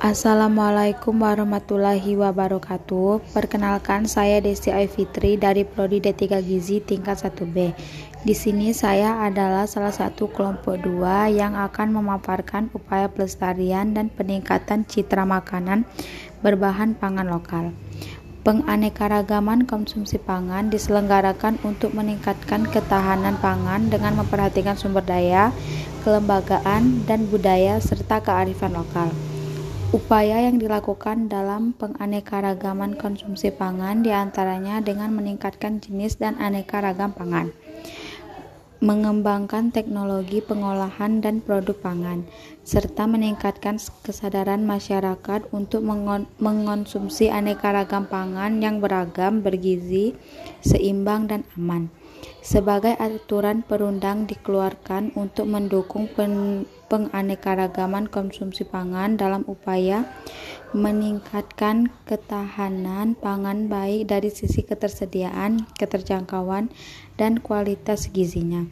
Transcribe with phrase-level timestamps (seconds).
[0.00, 3.36] Assalamualaikum warahmatullahi wabarakatuh.
[3.36, 7.76] Perkenalkan saya Desi Aifitri dari Prodi D3 Gizi tingkat 1B.
[8.24, 14.88] Di sini saya adalah salah satu kelompok dua yang akan memaparkan upaya pelestarian dan peningkatan
[14.88, 15.84] citra makanan
[16.40, 17.76] berbahan pangan lokal.
[18.40, 25.52] Penganekaragaman konsumsi pangan diselenggarakan untuk meningkatkan ketahanan pangan dengan memperhatikan sumber daya,
[26.08, 29.12] kelembagaan, dan budaya serta kearifan lokal.
[29.90, 37.10] Upaya yang dilakukan dalam penganekaragaman konsumsi pangan di antaranya dengan meningkatkan jenis dan aneka ragam
[37.10, 37.50] pangan,
[38.78, 42.22] mengembangkan teknologi pengolahan dan produk pangan,
[42.62, 45.82] serta meningkatkan kesadaran masyarakat untuk
[46.38, 50.14] mengonsumsi aneka ragam pangan yang beragam, bergizi,
[50.62, 51.90] seimbang, dan aman.
[52.40, 60.08] Sebagai aturan perundang dikeluarkan untuk mendukung pen penganekaragaman konsumsi pangan dalam upaya
[60.74, 66.72] meningkatkan ketahanan pangan baik dari sisi ketersediaan, keterjangkauan,
[67.14, 68.66] dan kualitas gizinya.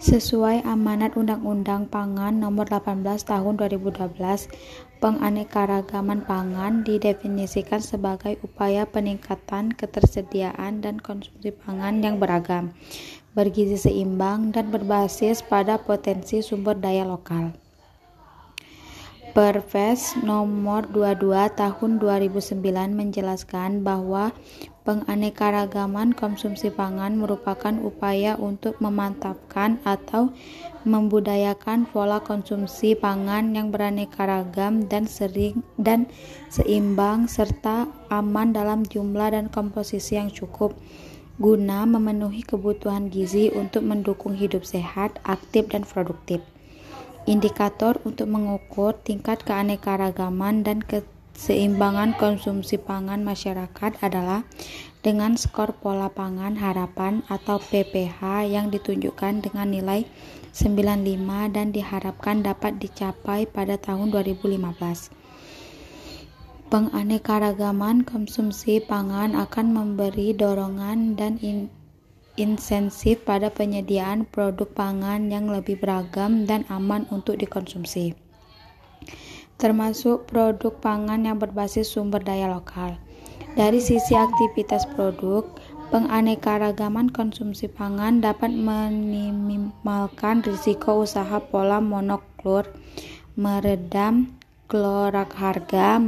[0.00, 4.48] Sesuai amanat Undang-Undang Pangan Nomor 18 Tahun 2012,
[5.00, 12.76] penganekaragaman pangan didefinisikan sebagai upaya peningkatan ketersediaan dan konsumsi pangan yang beragam,
[13.32, 17.56] bergizi seimbang, dan berbasis pada potensi sumber daya lokal.
[19.30, 22.60] Perpres nomor 22 tahun 2009
[22.92, 24.34] menjelaskan bahwa
[24.90, 30.34] penganekaragaman konsumsi pangan merupakan upaya untuk memantapkan atau
[30.82, 36.10] membudayakan pola konsumsi pangan yang beraneka ragam dan sering dan
[36.50, 40.74] seimbang serta aman dalam jumlah dan komposisi yang cukup
[41.38, 46.42] guna memenuhi kebutuhan gizi untuk mendukung hidup sehat, aktif, dan produktif.
[47.30, 50.82] Indikator untuk mengukur tingkat keanekaragaman dan
[51.34, 54.44] keseimbangan konsumsi pangan masyarakat adalah
[55.00, 60.04] dengan skor pola pangan harapan atau PPH yang ditunjukkan dengan nilai
[60.52, 65.10] 95 dan diharapkan dapat dicapai pada tahun 2015.
[66.70, 71.66] Penganekaragaman konsumsi pangan akan memberi dorongan dan in
[72.38, 78.14] insentif pada penyediaan produk pangan yang lebih beragam dan aman untuk dikonsumsi,
[79.60, 82.96] termasuk produk pangan yang berbasis sumber daya lokal.
[83.54, 85.44] Dari sisi aktivitas produk,
[85.92, 92.72] penganekaragaman konsumsi pangan dapat meminimalkan risiko usaha pola monokultur,
[93.36, 94.32] meredam
[94.70, 95.98] gelorak harga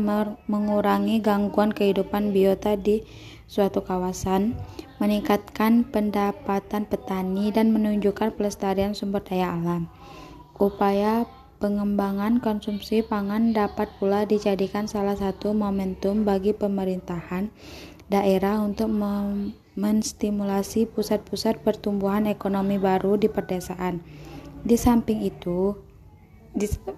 [0.46, 3.02] mengurangi gangguan kehidupan biota di
[3.50, 4.54] suatu kawasan,
[5.02, 9.90] meningkatkan pendapatan petani, dan menunjukkan pelestarian sumber daya alam.
[10.62, 11.26] Upaya
[11.62, 17.54] pengembangan konsumsi pangan dapat pula dijadikan salah satu momentum bagi pemerintahan
[18.10, 18.90] daerah untuk
[19.78, 24.02] menstimulasi pusat-pusat pertumbuhan ekonomi baru di pedesaan.
[24.66, 25.78] Di samping itu,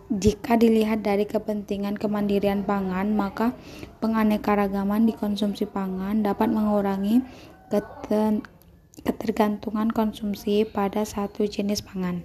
[0.09, 3.53] jika dilihat dari kepentingan kemandirian pangan, maka
[4.01, 7.21] penganekaragaman di konsumsi pangan dapat mengurangi
[9.05, 12.25] ketergantungan konsumsi pada satu jenis pangan.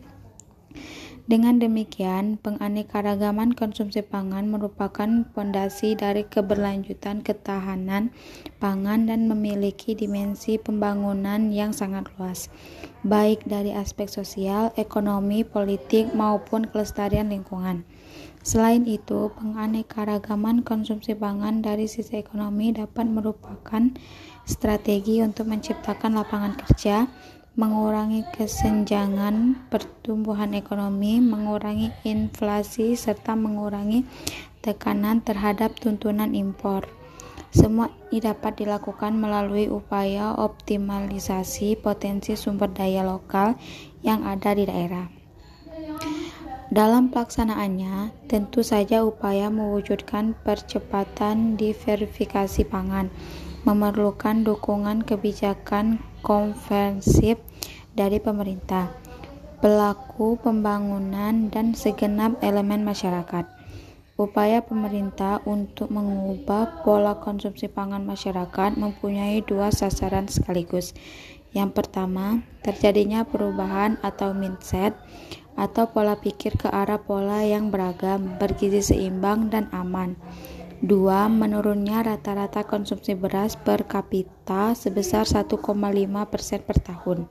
[1.30, 8.10] Dengan demikian, penganekaragaman konsumsi pangan merupakan fondasi dari keberlanjutan ketahanan
[8.58, 12.50] pangan dan memiliki dimensi pembangunan yang sangat luas,
[13.06, 17.86] baik dari aspek sosial, ekonomi, politik, maupun kelestarian lingkungan.
[18.42, 23.94] Selain itu, penganekaragaman konsumsi pangan dari sisi ekonomi dapat merupakan
[24.50, 27.06] strategi untuk menciptakan lapangan kerja,
[27.60, 34.08] mengurangi kesenjangan pertumbuhan ekonomi, mengurangi inflasi, serta mengurangi
[34.64, 36.88] tekanan terhadap tuntunan impor.
[37.52, 43.60] Semua ini dapat dilakukan melalui upaya optimalisasi potensi sumber daya lokal
[44.08, 45.12] yang ada di daerah.
[46.72, 53.12] Dalam pelaksanaannya, tentu saja upaya mewujudkan percepatan diverifikasi pangan
[53.68, 56.00] memerlukan dukungan kebijakan
[56.30, 57.42] konvensif
[57.98, 58.94] dari pemerintah,
[59.66, 63.50] pelaku pembangunan, dan segenap elemen masyarakat.
[64.14, 70.94] Upaya pemerintah untuk mengubah pola konsumsi pangan masyarakat mempunyai dua sasaran sekaligus.
[71.50, 74.94] Yang pertama, terjadinya perubahan atau mindset
[75.58, 80.14] atau pola pikir ke arah pola yang beragam, bergizi seimbang, dan aman.
[80.80, 85.60] Dua, menurunnya rata-rata konsumsi beras per kapita sebesar 1,5
[86.32, 87.28] persen per tahun.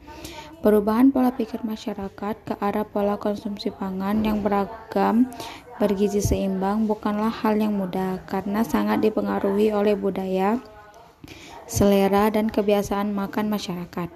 [0.61, 5.33] Perubahan pola pikir masyarakat ke arah pola konsumsi pangan yang beragam,
[5.81, 10.61] bergizi seimbang bukanlah hal yang mudah karena sangat dipengaruhi oleh budaya,
[11.65, 14.13] selera, dan kebiasaan makan masyarakat.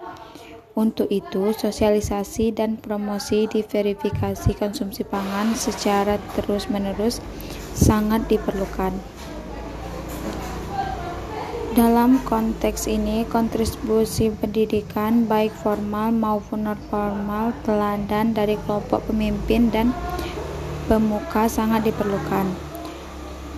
[0.76, 7.24] Untuk itu, sosialisasi dan promosi diverifikasi konsumsi pangan secara terus-menerus
[7.72, 8.94] sangat diperlukan.
[11.72, 19.96] Dalam konteks ini, kontribusi pendidikan baik formal maupun non-formal teladan dari kelompok pemimpin dan
[20.84, 22.44] pemuka sangat diperlukan.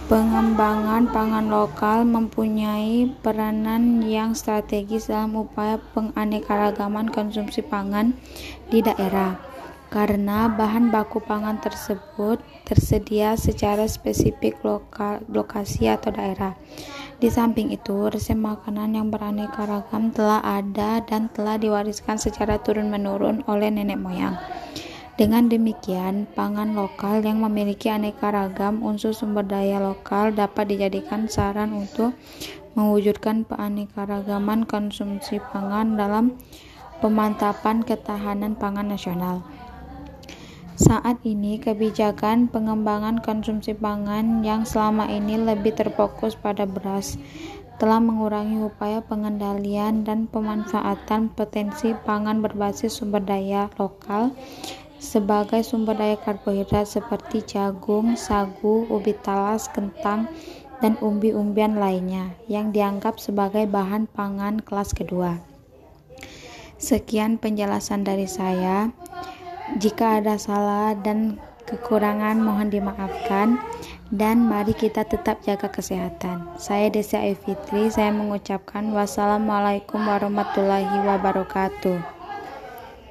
[0.07, 8.15] Pengembangan pangan lokal mempunyai peranan yang strategis dalam upaya penganekaragaman konsumsi pangan
[8.71, 9.43] di daerah,
[9.95, 16.59] karena bahan baku pangan tersebut tersedia secara spesifik lokal, lokasi atau daerah.
[17.23, 23.47] Di samping itu, resep makanan yang beraneka ragam telah ada dan telah diwariskan secara turun-menurun
[23.47, 24.35] oleh nenek moyang.
[25.15, 31.71] Dengan demikian, pangan lokal yang memiliki aneka ragam unsur sumber daya lokal dapat dijadikan saran
[31.71, 32.19] untuk
[32.75, 36.35] mewujudkan keanekaragaman konsumsi pangan dalam
[36.99, 39.47] pemantapan ketahanan pangan nasional.
[40.75, 47.15] Saat ini, kebijakan pengembangan konsumsi pangan yang selama ini lebih terfokus pada beras
[47.79, 54.31] telah mengurangi upaya pengendalian dan pemanfaatan potensi pangan berbasis sumber daya lokal
[55.03, 60.27] sebagai sumber daya karbohidrat seperti jagung, sagu, ubi talas, kentang,
[60.83, 65.39] dan umbi-umbian lainnya yang dianggap sebagai bahan pangan kelas kedua.
[66.75, 68.91] Sekian penjelasan dari saya.
[69.81, 73.57] Jika ada salah dan kekurangan mohon dimaafkan
[74.13, 76.45] dan mari kita tetap jaga kesehatan.
[76.61, 82.14] Saya Desi Fitri, saya mengucapkan wassalamualaikum warahmatullahi wabarakatuh.